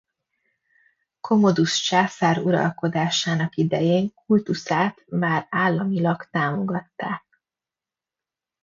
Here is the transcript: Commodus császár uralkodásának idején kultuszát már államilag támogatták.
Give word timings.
Commodus 1.19 1.77
császár 1.81 2.37
uralkodásának 2.37 3.55
idején 3.55 4.11
kultuszát 4.13 5.03
már 5.09 5.47
államilag 5.49 6.25
támogatták. 6.31 7.43